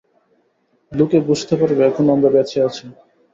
লোকে 0.91 1.17
বুঝতে 1.27 1.53
পারবে 1.59 1.81
এখনো 1.85 2.09
আমরা 2.15 2.29
বেঁচে 2.35 2.59
আছি। 2.67 2.85